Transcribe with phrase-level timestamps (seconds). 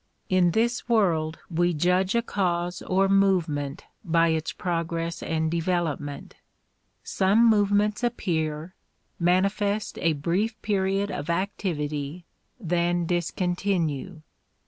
[0.29, 6.37] In this world we judge a cause or movement by its progress and development.
[7.03, 8.73] Some movements appear,
[9.19, 12.25] manifest a brief period of activity,
[12.59, 14.23] then discontinue.